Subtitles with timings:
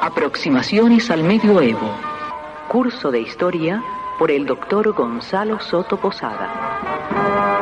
[0.00, 1.94] Aproximaciones al Medioevo.
[2.68, 3.84] Curso de Historia
[4.18, 7.59] por el doctor Gonzalo Soto Posada.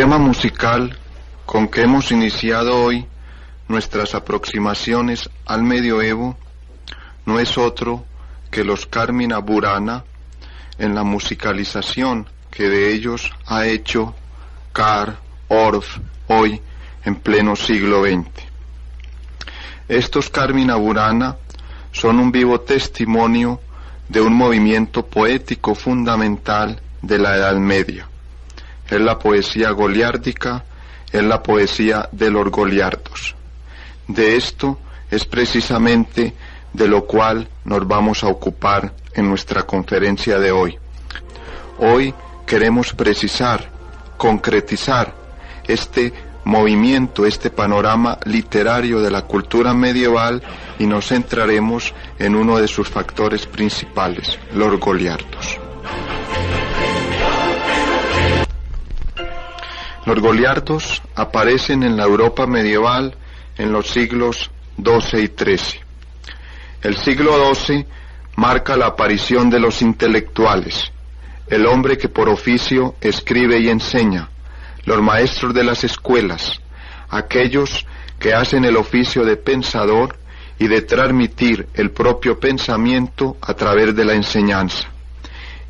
[0.00, 0.96] Tema musical
[1.44, 3.04] con que hemos iniciado hoy
[3.66, 6.36] nuestras aproximaciones al medioevo
[7.26, 8.04] no es otro
[8.48, 10.04] que los Carmina Burana
[10.78, 14.14] en la musicalización que de ellos ha hecho
[14.72, 15.18] Carl
[15.48, 16.62] Orff hoy
[17.04, 18.28] en pleno siglo XX.
[19.88, 21.38] Estos Carmina Burana
[21.90, 23.60] son un vivo testimonio
[24.08, 28.08] de un movimiento poético fundamental de la Edad Media
[28.90, 30.64] es la poesía goliárdica,
[31.10, 33.34] es la poesía de los goliardos.
[34.06, 34.78] De esto
[35.10, 36.34] es precisamente
[36.72, 40.78] de lo cual nos vamos a ocupar en nuestra conferencia de hoy.
[41.78, 42.14] Hoy
[42.46, 43.68] queremos precisar,
[44.16, 45.14] concretizar
[45.66, 46.12] este
[46.44, 50.42] movimiento, este panorama literario de la cultura medieval
[50.78, 55.67] y nos centraremos en uno de sus factores principales, los goliardos.
[60.06, 63.16] Los goliardos aparecen en la Europa medieval
[63.56, 65.80] en los siglos XII y XIII.
[66.82, 67.84] El siglo XII
[68.36, 70.92] marca la aparición de los intelectuales,
[71.48, 74.28] el hombre que por oficio escribe y enseña,
[74.84, 76.60] los maestros de las escuelas,
[77.10, 77.84] aquellos
[78.18, 80.16] que hacen el oficio de pensador
[80.58, 84.88] y de transmitir el propio pensamiento a través de la enseñanza.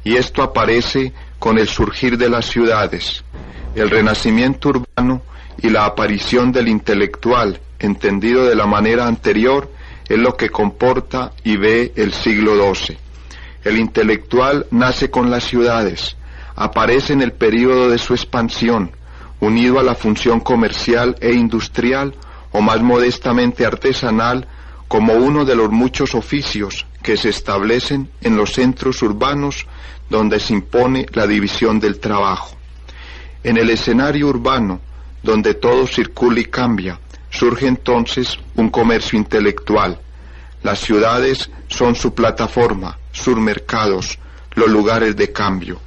[0.04, 3.24] Y esto aparece con el surgir de las ciudades,
[3.78, 5.22] el renacimiento urbano
[5.56, 9.70] y la aparición del intelectual, entendido de la manera anterior,
[10.08, 12.98] es lo que comporta y ve el siglo XII.
[13.62, 16.16] El intelectual nace con las ciudades,
[16.56, 18.90] aparece en el período de su expansión,
[19.40, 22.14] unido a la función comercial e industrial,
[22.50, 24.48] o más modestamente artesanal,
[24.88, 29.66] como uno de los muchos oficios que se establecen en los centros urbanos
[30.08, 32.57] donde se impone la división del trabajo.
[33.42, 34.80] En el escenario urbano,
[35.22, 36.98] donde todo circula y cambia,
[37.30, 40.00] surge entonces un comercio intelectual.
[40.62, 44.18] Las ciudades son su plataforma, sus mercados,
[44.54, 45.80] los lugares de cambio.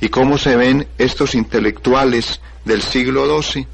[0.00, 3.66] ¿Y cómo se ven estos intelectuales del siglo XII?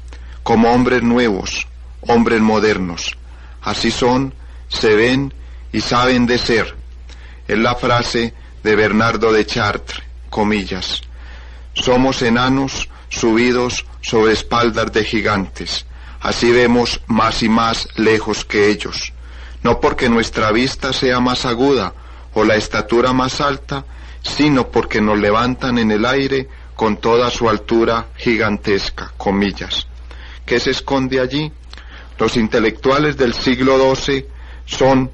[0.43, 1.67] Como hombres nuevos,
[2.01, 3.17] hombres modernos.
[3.61, 4.33] Así son,
[4.67, 5.33] se ven
[5.71, 6.75] y saben de ser.
[7.47, 8.33] Es la frase
[8.63, 11.01] de Bernardo de Chartres, comillas.
[11.81, 15.85] Somos enanos subidos sobre espaldas de gigantes.
[16.19, 19.13] Así vemos más y más lejos que ellos,
[19.63, 21.93] no porque nuestra vista sea más aguda
[22.33, 23.85] o la estatura más alta,
[24.21, 29.87] sino porque nos levantan en el aire con toda su altura gigantesca, comillas.
[30.45, 31.51] ¿Qué se esconde allí?
[32.17, 34.25] Los intelectuales del siglo XII
[34.65, 35.09] son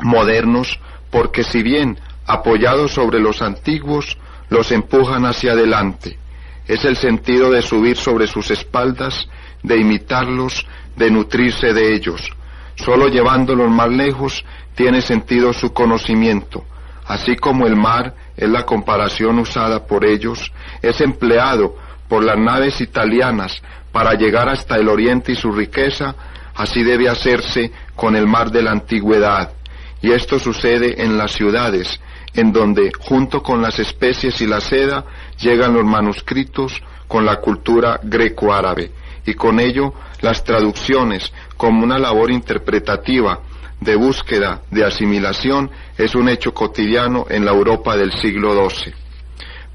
[0.00, 0.80] modernos
[1.10, 4.18] porque si bien apoyados sobre los antiguos,
[4.48, 6.18] los empujan hacia adelante
[6.66, 9.28] es el sentido de subir sobre sus espaldas,
[9.62, 10.66] de imitarlos,
[10.96, 12.30] de nutrirse de ellos.
[12.74, 14.44] Solo llevándolos más lejos
[14.74, 16.64] tiene sentido su conocimiento.
[17.06, 20.52] Así como el mar es la comparación usada por ellos,
[20.82, 21.76] es empleado
[22.08, 26.14] por las naves italianas para llegar hasta el oriente y su riqueza,
[26.54, 29.52] así debe hacerse con el mar de la antigüedad.
[30.02, 32.00] Y esto sucede en las ciudades,
[32.36, 35.04] en donde, junto con las especies y la seda,
[35.40, 38.92] llegan los manuscritos con la cultura greco-árabe
[39.24, 43.40] y con ello las traducciones como una labor interpretativa
[43.80, 48.94] de búsqueda de asimilación es un hecho cotidiano en la Europa del siglo XII.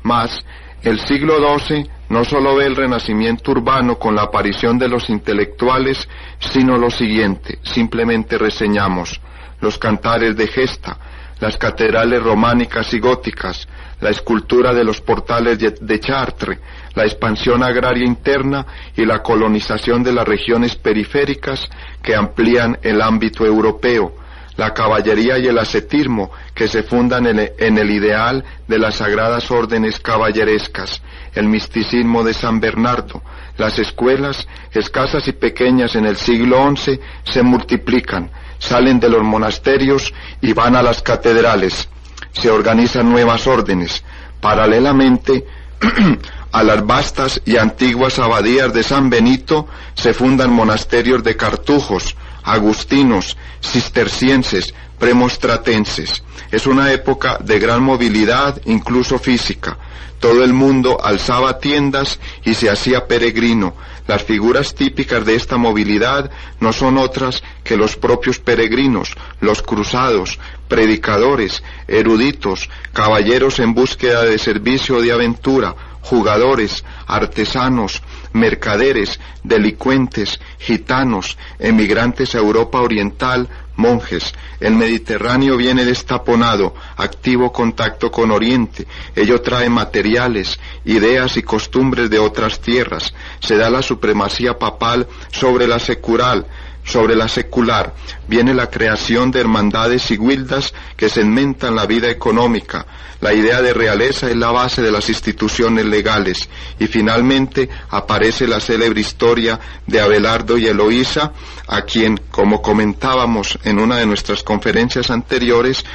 [0.04, 0.44] Mas
[0.84, 6.08] el siglo XII no solo ve el renacimiento urbano con la aparición de los intelectuales,
[6.40, 9.22] sino lo siguiente, simplemente reseñamos
[9.62, 10.98] los cantares de gesta,
[11.42, 13.68] las catedrales románicas y góticas,
[14.00, 16.60] la escultura de los portales de Chartres,
[16.94, 18.66] la expansión agraria interna
[18.96, 21.68] y la colonización de las regiones periféricas
[22.02, 24.16] que amplían el ámbito europeo,
[24.56, 30.00] la caballería y el ascetismo que se fundan en el ideal de las sagradas órdenes
[30.00, 31.02] caballerescas,
[31.34, 33.24] el misticismo de San Bernardo,
[33.58, 38.30] las escuelas, escasas y pequeñas en el siglo XI, se multiplican,
[38.62, 41.90] salen de los monasterios y van a las catedrales,
[42.32, 44.04] se organizan nuevas órdenes.
[44.40, 45.46] Paralelamente,
[46.52, 53.36] a las vastas y antiguas abadías de San Benito se fundan monasterios de cartujos, agustinos,
[53.62, 56.24] cistercienses, premostratenses.
[56.52, 59.78] Es una época de gran movilidad, incluso física.
[60.20, 63.74] Todo el mundo alzaba tiendas y se hacía peregrino.
[64.08, 70.40] Las figuras típicas de esta movilidad no son otras que los propios peregrinos, los cruzados,
[70.68, 78.02] predicadores, eruditos, caballeros en búsqueda de servicio o de aventura, jugadores, artesanos,
[78.34, 83.50] mercaderes, delincuentes, gitanos, emigrantes a Europa Oriental,
[83.82, 84.34] monjes.
[84.60, 88.88] El Mediterráneo viene destaponado, activo contacto con Oriente.
[89.16, 93.14] Ello trae materiales, ideas y costumbres de otras tierras.
[93.40, 96.46] Se da la supremacía papal sobre la secular,
[96.84, 97.94] sobre la secular.
[98.28, 102.86] Viene la creación de hermandades y guildas que se enmentan la vida económica.
[103.20, 106.50] La idea de realeza es la base de las instituciones legales.
[106.80, 111.32] Y finalmente aparece la célebre historia de Abelardo y Eloísa,
[111.68, 115.86] a quien, como comentábamos en una de nuestras conferencias anteriores,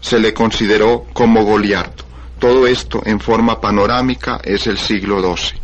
[0.00, 2.04] se le consideró como Goliardo.
[2.38, 5.62] Todo esto en forma panorámica es el siglo XII.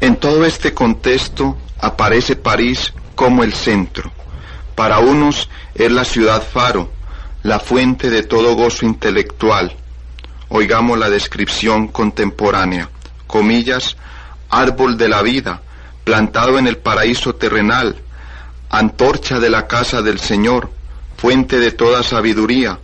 [0.00, 4.10] En todo este contexto aparece París como el centro.
[4.74, 6.90] Para unos es la ciudad faro,
[7.42, 9.76] la fuente de todo gozo intelectual.
[10.48, 12.88] Oigamos la descripción contemporánea.
[13.26, 13.96] Comillas,
[14.48, 15.60] árbol de la vida,
[16.04, 17.96] plantado en el paraíso terrenal,
[18.70, 20.70] antorcha de la casa del Señor,
[21.18, 22.78] fuente de toda sabiduría,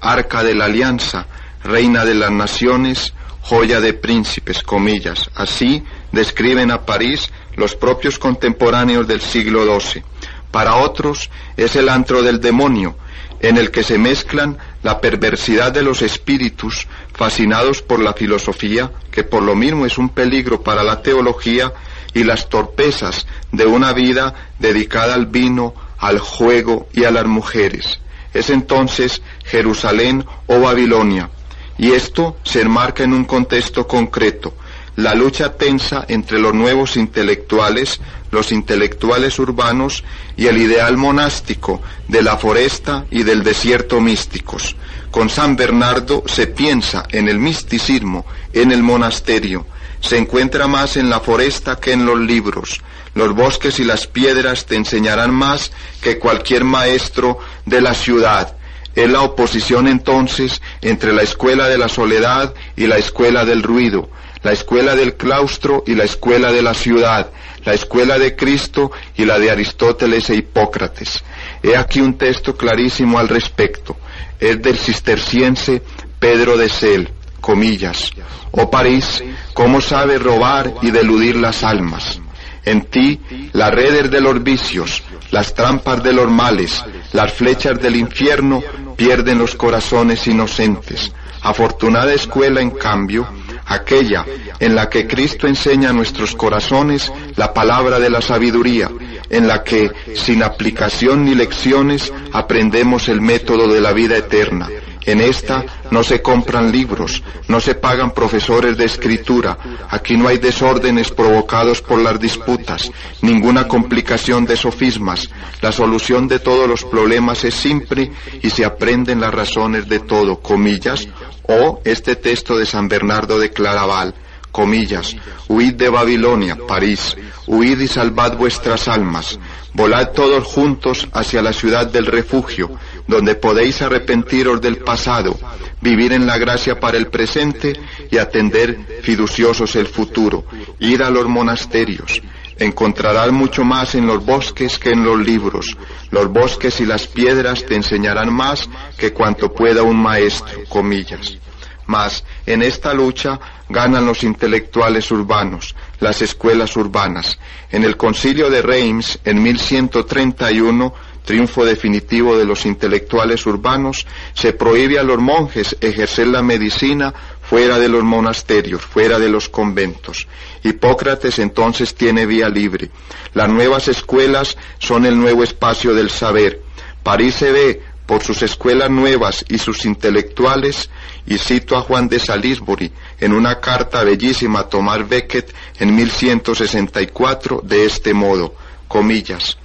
[0.00, 1.26] arca de la alianza,
[1.64, 5.30] reina de las naciones, joya de príncipes, comillas.
[5.34, 10.02] Así describen a París los propios contemporáneos del siglo XII.
[10.50, 12.96] Para otros es el antro del demonio,
[13.40, 19.24] en el que se mezclan la perversidad de los espíritus fascinados por la filosofía, que
[19.24, 21.72] por lo mismo es un peligro para la teología,
[22.14, 28.00] y las torpezas de una vida dedicada al vino, al juego y a las mujeres.
[28.34, 31.30] Es entonces Jerusalén o Babilonia,
[31.78, 34.54] y esto se enmarca en un contexto concreto,
[34.96, 38.00] la lucha tensa entre los nuevos intelectuales,
[38.30, 40.04] los intelectuales urbanos
[40.36, 44.76] y el ideal monástico de la foresta y del desierto místicos.
[45.10, 49.66] Con San Bernardo se piensa en el misticismo, en el monasterio,
[50.02, 52.80] se encuentra más en la foresta que en los libros.
[53.14, 58.56] Los bosques y las piedras te enseñarán más que cualquier maestro de la ciudad.
[58.94, 64.10] Es la oposición entonces entre la escuela de la soledad y la escuela del ruido,
[64.42, 67.30] la escuela del claustro y la escuela de la ciudad,
[67.64, 71.22] la escuela de Cristo y la de Aristóteles e Hipócrates.
[71.62, 73.96] He aquí un texto clarísimo al respecto.
[74.40, 75.82] Es del cisterciense
[76.18, 78.10] Pedro de Sel, comillas.
[78.50, 79.22] Oh París,
[79.54, 82.20] ¿cómo sabe robar y deludir las almas?
[82.64, 83.20] En ti
[83.52, 88.62] las redes de los vicios, las trampas de los males, las flechas del infierno
[88.96, 91.12] pierden los corazones inocentes.
[91.40, 93.26] Afortunada escuela, en cambio,
[93.74, 94.24] aquella
[94.58, 98.90] en la que Cristo enseña a nuestros corazones la palabra de la sabiduría,
[99.28, 104.68] en la que, sin aplicación ni lecciones, aprendemos el método de la vida eterna.
[105.04, 109.58] En esta no se compran libros, no se pagan profesores de escritura,
[109.90, 115.28] aquí no hay desórdenes provocados por las disputas, ninguna complicación de sofismas,
[115.60, 120.40] la solución de todos los problemas es simple y se aprenden las razones de todo,
[120.40, 121.06] comillas,
[121.42, 124.14] o este texto de San Bernardo de Claraval,
[124.50, 125.14] comillas,
[125.48, 129.38] huid de Babilonia, París, huid y salvad vuestras almas,
[129.74, 132.70] volad todos juntos hacia la ciudad del refugio,
[133.06, 135.38] donde podéis arrepentiros del pasado,
[135.80, 137.72] vivir en la gracia para el presente
[138.10, 140.44] y atender fiduciosos el futuro,
[140.78, 142.22] ir a los monasterios,
[142.58, 145.76] Encontrarás mucho más en los bosques que en los libros.
[146.10, 151.38] Los bosques y las piedras te enseñarán más que cuanto pueda un maestro, comillas.
[151.86, 157.38] Mas en esta lucha ganan los intelectuales urbanos, las escuelas urbanas.
[157.70, 164.98] En el concilio de Reims, en 1131, triunfo definitivo de los intelectuales urbanos, se prohíbe
[164.98, 170.26] a los monjes ejercer la medicina fuera de los monasterios, fuera de los conventos.
[170.62, 172.90] Hipócrates entonces tiene vía libre.
[173.34, 176.62] Las nuevas escuelas son el nuevo espacio del saber.
[177.02, 180.90] París se ve por sus escuelas nuevas y sus intelectuales,
[181.26, 187.62] y cito a Juan de Salisbury en una carta bellísima a Tomás Becket en 1164
[187.64, 188.54] de este modo,
[188.88, 189.56] comillas,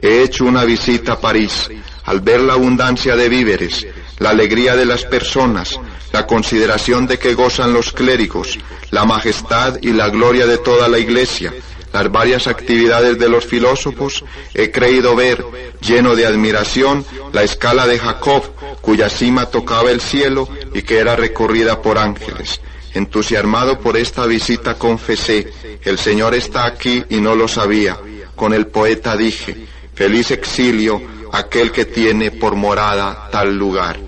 [0.00, 1.68] he hecho una visita a París
[2.04, 3.86] al ver la abundancia de víveres,
[4.18, 5.78] la alegría de las personas,
[6.12, 8.58] la consideración de que gozan los clérigos,
[8.90, 11.52] la majestad y la gloria de toda la iglesia,
[11.92, 14.24] las varias actividades de los filósofos,
[14.54, 15.44] he creído ver,
[15.80, 18.44] lleno de admiración, la escala de Jacob,
[18.80, 22.60] cuya cima tocaba el cielo y que era recorrida por ángeles.
[22.94, 27.98] Entusiasmado por esta visita confesé, el Señor está aquí y no lo sabía.
[28.34, 33.98] Con el poeta dije, feliz exilio aquel que tiene por morada tal lugar.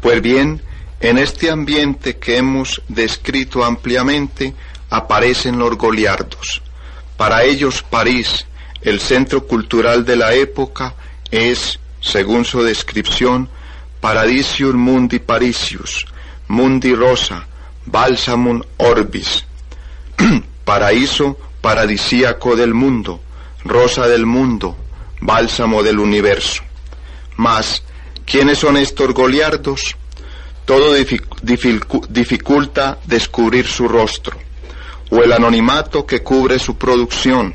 [0.00, 0.62] Pues bien,
[1.00, 4.54] en este ambiente que hemos descrito ampliamente,
[4.88, 6.62] aparecen los goliardos.
[7.16, 8.46] Para ellos París,
[8.82, 10.94] el centro cultural de la época,
[11.30, 13.48] es, según su descripción,
[14.00, 16.06] Paradisium Mundi Parisius,
[16.46, 17.46] Mundi Rosa,
[17.84, 19.44] Balsamum Orbis,
[20.64, 23.20] paraíso paradisíaco del mundo,
[23.68, 24.76] rosa del mundo,
[25.20, 26.62] bálsamo del universo.
[27.36, 27.82] Mas,
[28.24, 29.96] ¿quiénes son estos goliardos?
[30.64, 34.36] Todo dificulta descubrir su rostro
[35.10, 37.54] o el anonimato que cubre su producción,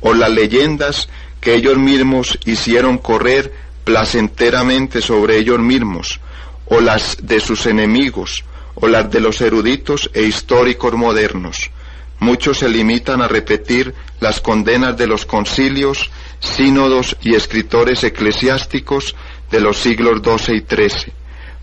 [0.00, 1.08] o las leyendas
[1.40, 3.52] que ellos mismos hicieron correr
[3.84, 6.20] placenteramente sobre ellos mismos,
[6.66, 11.70] o las de sus enemigos, o las de los eruditos e históricos modernos.
[12.20, 19.16] Muchos se limitan a repetir las condenas de los concilios, sínodos y escritores eclesiásticos
[19.50, 21.12] de los siglos XII y XIII.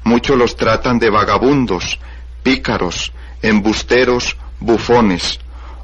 [0.03, 1.99] Muchos los tratan de vagabundos,
[2.43, 3.11] pícaros,
[3.41, 5.39] embusteros bufones,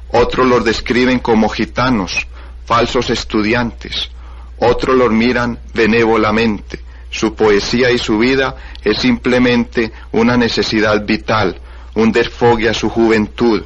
[0.08, 2.26] otros los describen como gitanos,
[2.64, 4.10] falsos estudiantes,
[4.58, 6.80] otros los miran benévolamente.
[7.10, 11.60] Su poesía y su vida es simplemente una necesidad vital,
[11.94, 13.62] un desfogue a su juventud.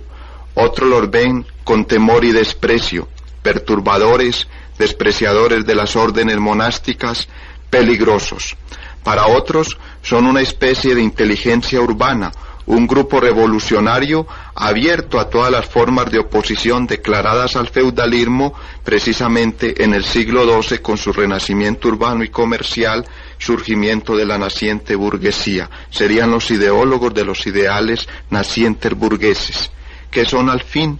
[0.60, 3.06] Otros los ven con temor y desprecio,
[3.42, 7.28] perturbadores, despreciadores de las órdenes monásticas,
[7.70, 8.56] peligrosos.
[9.04, 12.32] Para otros son una especie de inteligencia urbana,
[12.66, 19.94] un grupo revolucionario abierto a todas las formas de oposición declaradas al feudalismo precisamente en
[19.94, 23.06] el siglo XII con su renacimiento urbano y comercial,
[23.38, 25.70] surgimiento de la naciente burguesía.
[25.88, 29.70] Serían los ideólogos de los ideales nacientes burgueses,
[30.10, 30.98] que son al fin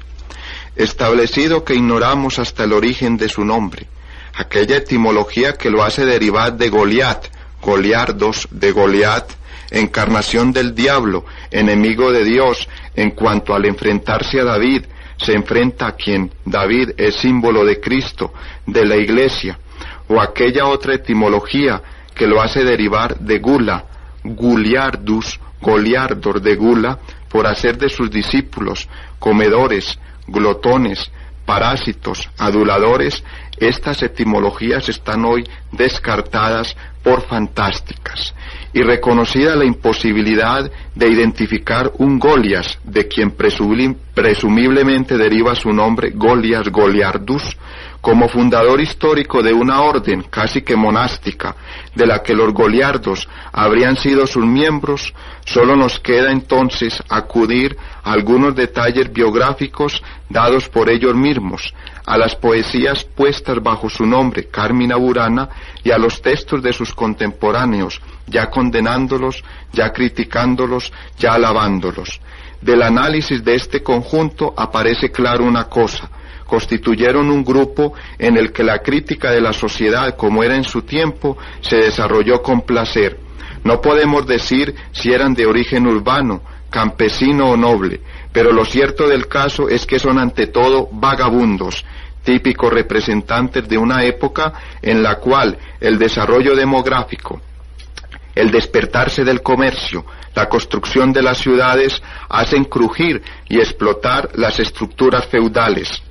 [0.77, 3.88] establecido que ignoramos hasta el origen de su nombre,
[4.35, 7.27] aquella etimología que lo hace derivar de Goliat,
[7.61, 9.33] Goliardos, de Goliat,
[9.71, 14.85] encarnación del diablo, enemigo de Dios, en cuanto al enfrentarse a David,
[15.19, 18.33] se enfrenta a quien David es símbolo de Cristo,
[18.67, 19.59] de la iglesia,
[20.09, 21.83] o aquella otra etimología
[22.15, 23.85] que lo hace derivar de gula,
[24.23, 26.99] guliardus, goliardor de gula,
[27.29, 31.11] por hacer de sus discípulos comedores, glotones,
[31.45, 33.25] parásitos, aduladores,
[33.59, 38.35] estas etimologías están hoy descartadas por fantásticas
[38.73, 46.69] y reconocida la imposibilidad de identificar un Golias, de quien presumiblemente deriva su nombre Golias
[46.69, 47.57] Goliardus,
[48.01, 51.57] como fundador histórico de una orden casi que monástica,
[51.95, 55.13] de la que los goliardos habrían sido sus miembros,
[55.45, 61.75] solo nos queda entonces acudir a algunos detalles biográficos dados por ellos mismos,
[62.09, 65.50] a las poesías puestas bajo su nombre, Carmina Burana,
[65.85, 72.19] y a los textos de sus contemporáneos, ya condenándolos, ya criticándolos, ya alabándolos.
[72.62, 76.09] Del análisis de este conjunto aparece claro una cosa,
[76.47, 80.83] constituyeron un grupo en el que la crítica de la sociedad, como era en su
[80.83, 83.19] tiempo, se desarrolló con placer.
[83.65, 88.00] No podemos decir si eran de origen urbano, campesino o noble,
[88.33, 91.85] pero lo cierto del caso es que son ante todo vagabundos,
[92.23, 97.41] típicos representantes de una época en la cual el desarrollo demográfico,
[98.35, 100.05] el despertarse del comercio,
[100.35, 106.03] la construcción de las ciudades hacen crujir y explotar las estructuras feudales.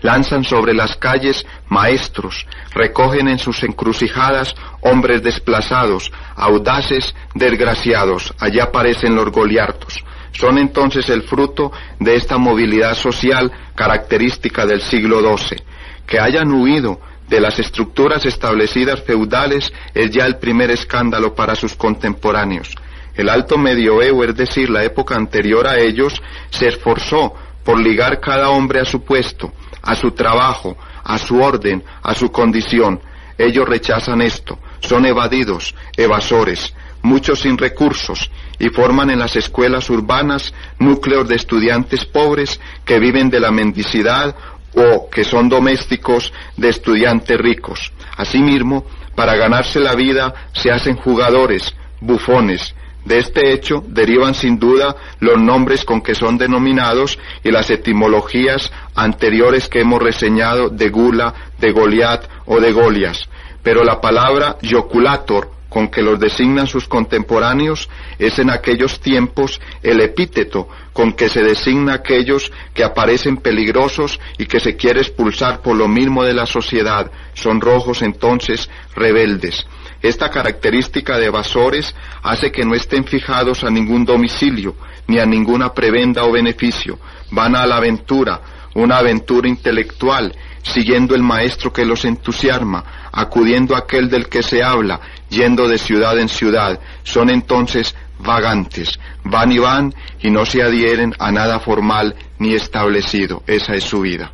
[0.00, 9.16] lanzan sobre las calles maestros, recogen en sus encrucijadas hombres desplazados, audaces, desgraciados, allá aparecen
[9.16, 10.04] los goliartos.
[10.38, 15.58] Son entonces el fruto de esta movilidad social característica del siglo XII.
[16.06, 21.74] Que hayan huido de las estructuras establecidas feudales es ya el primer escándalo para sus
[21.74, 22.72] contemporáneos.
[23.16, 28.50] El alto medioevo, es decir, la época anterior a ellos, se esforzó por ligar cada
[28.50, 29.52] hombre a su puesto,
[29.82, 33.00] a su trabajo, a su orden, a su condición.
[33.36, 36.72] Ellos rechazan esto, son evadidos, evasores,
[37.08, 43.30] muchos sin recursos, y forman en las escuelas urbanas núcleos de estudiantes pobres que viven
[43.30, 44.36] de la mendicidad
[44.74, 47.92] o que son domésticos de estudiantes ricos.
[48.16, 48.84] Asimismo,
[49.16, 52.74] para ganarse la vida se hacen jugadores, bufones,
[53.04, 58.70] de este hecho derivan sin duda los nombres con que son denominados y las etimologías
[58.94, 63.26] anteriores que hemos reseñado de Gula, de Goliat o de Golias.
[63.62, 70.00] Pero la palabra yoculator con que los designan sus contemporáneos es en aquellos tiempos el
[70.00, 75.76] epíteto con que se designa aquellos que aparecen peligrosos y que se quiere expulsar por
[75.76, 77.12] lo mismo de la sociedad.
[77.32, 79.64] Son rojos entonces rebeldes.
[80.02, 81.94] Esta característica de evasores
[82.24, 84.74] hace que no estén fijados a ningún domicilio,
[85.06, 86.98] ni a ninguna prebenda o beneficio.
[87.30, 88.40] Van a la aventura,
[88.74, 94.62] una aventura intelectual, siguiendo el maestro que los entusiasma, acudiendo a aquel del que se
[94.62, 96.78] habla, yendo de ciudad en ciudad.
[97.02, 103.42] Son entonces vagantes, van y van y no se adhieren a nada formal ni establecido.
[103.46, 104.32] Esa es su vida.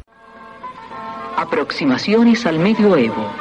[1.36, 3.32] Aproximaciones al medioevo.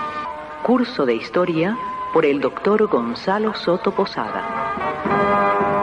[0.63, 1.77] Curso de historia
[2.13, 5.82] por el doctor Gonzalo Soto Posada.